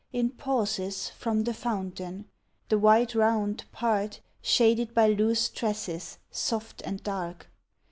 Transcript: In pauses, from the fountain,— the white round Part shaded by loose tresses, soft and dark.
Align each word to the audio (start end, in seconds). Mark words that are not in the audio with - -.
In 0.11 0.31
pauses, 0.31 1.09
from 1.11 1.43
the 1.43 1.53
fountain,— 1.53 2.25
the 2.69 2.79
white 2.79 3.13
round 3.13 3.65
Part 3.71 4.19
shaded 4.41 4.95
by 4.95 5.05
loose 5.09 5.47
tresses, 5.47 6.17
soft 6.31 6.81
and 6.83 7.03
dark. 7.03 7.47